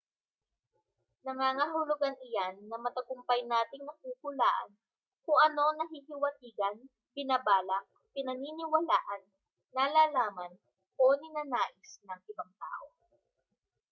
[1.23, 4.71] nangangahulugan iyan na matagumpay nating nahuhulaan
[5.23, 6.75] kung ano ang nahihiwatigan
[7.15, 7.85] binabalak
[8.17, 9.23] pinaniniwalaan
[9.75, 10.53] nalalaman
[10.97, 12.87] o ninanais ng ibang tao